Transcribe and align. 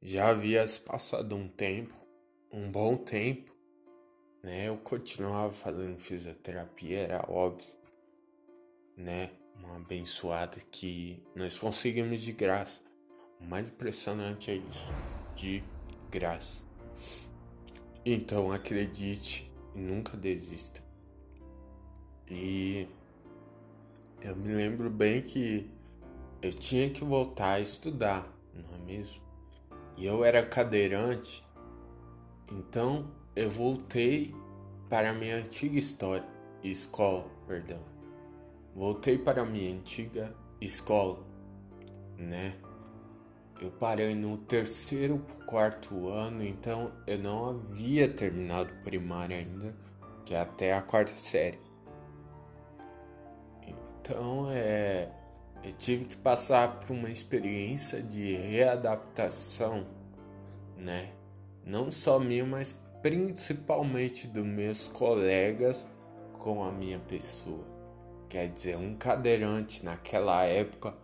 já 0.00 0.28
havia 0.28 0.66
se 0.66 0.80
passado 0.80 1.34
um 1.34 1.48
tempo, 1.48 1.94
um 2.52 2.70
bom 2.70 2.96
tempo, 2.96 3.54
né? 4.42 4.68
Eu 4.68 4.76
continuava 4.78 5.52
fazendo 5.52 5.98
fisioterapia, 5.98 7.00
era 7.00 7.24
óbvio, 7.28 7.74
né? 8.96 9.30
Uma 9.56 9.76
abençoada 9.76 10.58
que 10.70 11.22
nós 11.34 11.58
conseguimos 11.58 12.20
de 12.22 12.32
graça. 12.32 12.80
O 13.40 13.44
mais 13.44 13.68
impressionante 13.68 14.50
é 14.50 14.54
isso, 14.54 14.92
de 15.34 15.62
graça. 16.10 16.64
Então 18.04 18.52
acredite 18.52 19.50
e 19.74 19.78
nunca 19.78 20.16
desista. 20.16 20.82
E 22.30 22.88
eu 24.20 24.36
me 24.36 24.54
lembro 24.54 24.90
bem 24.90 25.22
que 25.22 25.68
eu 26.40 26.52
tinha 26.52 26.88
que 26.88 27.04
voltar 27.04 27.54
a 27.54 27.60
estudar, 27.60 28.32
não 28.54 28.74
é 28.74 28.78
mesmo? 28.78 29.27
E 29.98 30.06
eu 30.06 30.24
era 30.24 30.46
cadeirante, 30.46 31.44
então 32.52 33.10
eu 33.34 33.50
voltei 33.50 34.32
para 34.88 35.10
a 35.10 35.12
minha 35.12 35.34
antiga 35.34 35.76
história, 35.76 36.24
escola, 36.62 37.28
perdão. 37.48 37.82
Voltei 38.76 39.18
para 39.18 39.42
a 39.42 39.44
minha 39.44 39.74
antiga 39.74 40.32
escola, 40.60 41.18
né? 42.16 42.54
Eu 43.60 43.72
parei 43.72 44.14
no 44.14 44.38
terceiro 44.38 45.18
quarto 45.46 46.06
ano, 46.06 46.44
então 46.44 46.92
eu 47.04 47.18
não 47.18 47.50
havia 47.50 48.08
terminado 48.08 48.72
primária 48.84 49.36
ainda, 49.36 49.74
que 50.24 50.32
é 50.32 50.40
até 50.40 50.74
a 50.74 50.80
quarta 50.80 51.16
série. 51.16 51.58
Então 53.66 54.48
é 54.48 55.10
eu 55.62 55.72
tive 55.72 56.04
que 56.06 56.16
passar 56.16 56.80
por 56.80 56.92
uma 56.94 57.10
experiência 57.10 58.00
de 58.02 58.34
readaptação, 58.36 59.86
né? 60.76 61.10
Não 61.64 61.90
só 61.90 62.18
minha, 62.18 62.44
mas 62.44 62.74
principalmente 63.02 64.26
dos 64.26 64.44
meus 64.44 64.88
colegas 64.88 65.86
com 66.38 66.62
a 66.62 66.70
minha 66.70 66.98
pessoa. 66.98 67.64
Quer 68.28 68.48
dizer, 68.48 68.76
um 68.76 68.94
cadeirante 68.94 69.84
naquela 69.84 70.44
época 70.44 70.94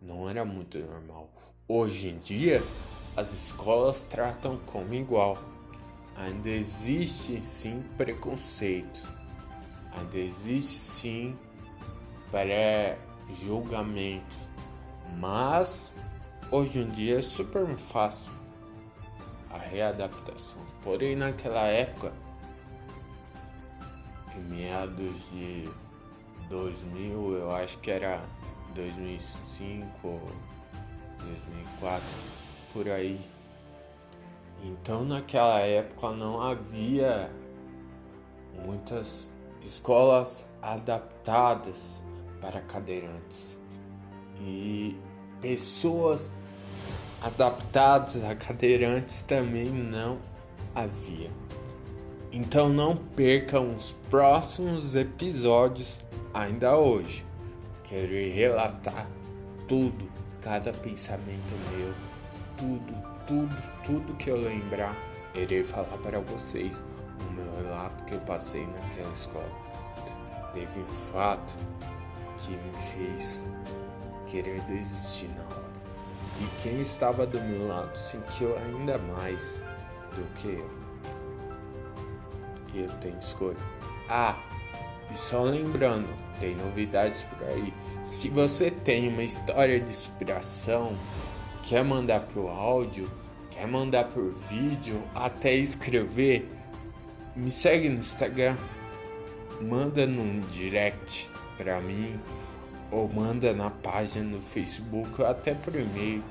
não 0.00 0.28
era 0.28 0.44
muito 0.44 0.78
normal. 0.78 1.30
Hoje 1.66 2.08
em 2.08 2.18
dia, 2.18 2.62
as 3.16 3.32
escolas 3.32 4.04
tratam 4.04 4.58
como 4.66 4.92
igual. 4.94 5.38
Ainda 6.16 6.48
existe 6.48 7.44
sim 7.44 7.82
preconceito. 7.96 9.02
Ainda 9.92 10.18
existe 10.18 10.78
sim 10.78 11.38
pré 12.30 12.98
julgamento. 13.32 14.36
Mas 15.18 15.94
hoje 16.50 16.78
em 16.78 16.90
dia 16.90 17.18
é 17.18 17.22
super 17.22 17.66
fácil 17.76 18.32
a 19.50 19.58
readaptação. 19.58 20.62
Porém, 20.82 21.16
naquela 21.16 21.66
época, 21.66 22.12
em 24.36 24.40
meados 24.40 25.30
de 25.30 25.68
2000, 26.48 27.38
eu 27.38 27.52
acho 27.52 27.78
que 27.78 27.90
era 27.90 28.20
2005, 28.74 30.20
2004, 31.18 32.02
por 32.72 32.88
aí. 32.88 33.20
Então, 34.62 35.04
naquela 35.04 35.60
época 35.60 36.10
não 36.10 36.40
havia 36.40 37.30
muitas 38.64 39.30
escolas 39.62 40.46
adaptadas 40.60 42.00
para 42.44 42.60
cadeirantes 42.60 43.58
e 44.38 44.94
pessoas 45.40 46.34
adaptadas 47.22 48.22
a 48.22 48.36
cadeirantes 48.36 49.22
também 49.22 49.70
não 49.70 50.18
havia. 50.74 51.30
Então 52.30 52.68
não 52.68 52.94
percam 52.94 53.74
os 53.74 53.94
próximos 54.10 54.94
episódios 54.94 56.00
ainda 56.34 56.76
hoje. 56.76 57.24
Quero 57.82 58.12
relatar 58.12 59.08
tudo, 59.66 60.06
cada 60.42 60.70
pensamento 60.70 61.54
meu, 61.70 61.94
tudo, 62.58 62.92
tudo, 63.26 63.62
tudo 63.86 64.16
que 64.16 64.28
eu 64.28 64.36
lembrar, 64.36 64.94
irei 65.34 65.64
falar 65.64 65.96
para 66.02 66.20
vocês 66.20 66.82
o 67.26 67.32
meu 67.32 67.56
relato 67.56 68.04
que 68.04 68.12
eu 68.12 68.20
passei 68.20 68.66
naquela 68.66 69.12
escola. 69.12 69.64
Teve 70.52 70.80
um 70.80 70.92
fato 71.10 71.54
que 72.38 72.50
me 72.50 72.72
fez 72.92 73.44
querer 74.26 74.60
desistir 74.62 75.28
na 75.36 75.42
hora. 75.44 75.74
E 76.40 76.62
quem 76.62 76.80
estava 76.80 77.26
do 77.26 77.40
meu 77.40 77.68
lado 77.68 77.96
sentiu 77.96 78.56
ainda 78.58 78.98
mais 78.98 79.62
do 80.14 80.24
que 80.34 80.48
eu. 80.48 80.70
E 82.72 82.80
eu 82.80 82.88
tenho 82.98 83.18
escolha. 83.18 83.56
Ah, 84.08 84.36
e 85.10 85.14
só 85.14 85.42
lembrando, 85.42 86.08
tem 86.40 86.56
novidades 86.56 87.22
por 87.22 87.46
aí. 87.48 87.72
Se 88.02 88.28
você 88.28 88.70
tem 88.70 89.08
uma 89.08 89.22
história 89.22 89.78
de 89.78 89.90
inspiração, 89.90 90.96
quer 91.62 91.84
mandar 91.84 92.20
pro 92.20 92.48
áudio, 92.48 93.08
quer 93.50 93.68
mandar 93.68 94.04
por 94.04 94.32
vídeo, 94.32 95.00
até 95.14 95.54
escrever, 95.54 96.50
me 97.36 97.50
segue 97.50 97.88
no 97.88 98.00
Instagram, 98.00 98.56
manda 99.60 100.06
num 100.06 100.40
direct 100.40 101.30
para 101.56 101.80
mim 101.80 102.18
ou 102.90 103.08
manda 103.12 103.52
na 103.52 103.70
página 103.70 104.24
no 104.24 104.40
Facebook 104.40 105.20
ou 105.20 105.26
até 105.26 105.54
por 105.54 105.74
e-mail 105.74 106.22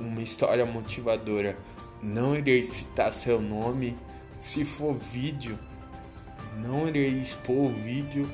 uma 0.00 0.22
história 0.22 0.64
motivadora. 0.64 1.56
Não 2.02 2.36
irei 2.36 2.62
citar 2.62 3.12
seu 3.12 3.40
nome. 3.40 3.96
Se 4.32 4.64
for 4.64 4.94
vídeo, 4.94 5.58
não 6.58 6.86
irei 6.86 7.18
expor 7.18 7.66
o 7.66 7.68
vídeo. 7.68 8.30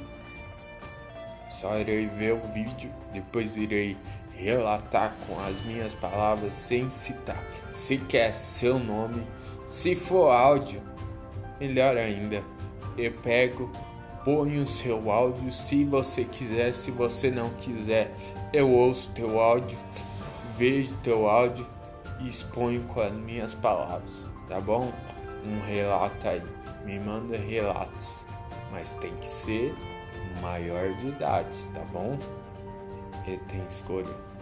Só 1.49 1.79
irei 1.79 2.07
ver 2.07 2.35
o 2.35 2.41
vídeo, 2.41 2.91
depois 3.13 3.57
irei 3.57 3.97
relatar 4.35 5.15
com 5.27 5.39
as 5.39 5.57
minhas 5.65 5.95
palavras 5.95 6.53
sem 6.53 6.91
citar 6.91 7.43
sequer 7.71 8.35
seu 8.35 8.79
nome. 8.79 9.25
Se 9.67 9.95
for 9.95 10.31
áudio, 10.31 10.83
melhor 11.61 11.97
ainda. 11.97 12.43
Eu 12.99 13.13
pego 13.13 13.71
põe 14.25 14.59
o 14.59 14.67
seu 14.67 15.11
áudio 15.11 15.53
se 15.53 15.85
você 15.85 16.25
quiser, 16.25 16.75
se 16.75 16.91
você 16.91 17.31
não 17.31 17.51
quiser, 17.51 18.15
eu 18.53 18.71
ouço 18.73 19.11
teu 19.13 19.39
áudio, 19.39 19.79
vejo 20.57 20.95
teu 21.03 21.29
áudio 21.29 21.67
e 22.21 22.29
exponho 22.29 22.83
com 22.85 23.01
as 23.01 23.13
minhas 23.13 23.55
palavras, 23.55 24.29
tá 24.49 24.61
bom? 24.61 24.93
Um 25.45 25.61
relato 25.67 26.27
aí, 26.27 26.43
me 26.87 26.99
manda 26.99 27.37
relatos, 27.37 28.25
mas 28.73 28.95
tem 28.95 29.15
que 29.17 29.27
ser 29.27 29.75
maior 30.41 30.95
de 30.95 31.09
idade, 31.09 31.57
tá 31.75 31.81
bom? 31.93 32.19
E 33.27 33.37
tem 33.37 33.63
escolha. 33.69 34.34